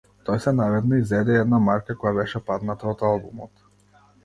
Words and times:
Тој 0.27 0.39
се 0.45 0.53
наведна 0.59 0.99
и 1.01 1.03
зеде 1.11 1.35
една 1.41 1.59
марка 1.67 1.97
која 2.05 2.15
беше 2.21 2.43
падната 2.49 2.91
од 2.95 3.07
албумот. 3.13 3.65